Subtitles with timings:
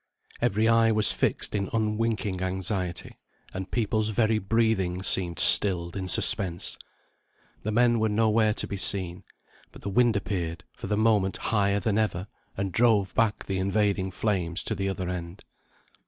[0.41, 3.19] Every eye was fixed in unwinking anxiety,
[3.53, 6.75] and people's very breathing seemed stilled in suspense.
[7.61, 9.23] The men were nowhere to be seen,
[9.71, 12.25] but the wind appeared, for the moment, higher than ever,
[12.57, 15.43] and drove back the invading flames to the other end.